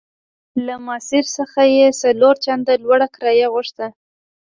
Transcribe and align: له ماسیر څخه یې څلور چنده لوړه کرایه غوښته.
له 0.65 0.75
ماسیر 0.87 1.25
څخه 1.37 1.61
یې 1.75 1.87
څلور 2.01 2.35
چنده 2.45 2.73
لوړه 2.83 3.07
کرایه 3.15 3.47
غوښته. 3.53 3.87